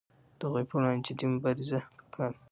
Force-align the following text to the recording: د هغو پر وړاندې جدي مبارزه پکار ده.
د 0.39 0.41
هغو 0.47 0.61
پر 0.69 0.75
وړاندې 0.77 1.07
جدي 1.07 1.25
مبارزه 1.33 1.79
پکار 1.97 2.29
ده. 2.33 2.37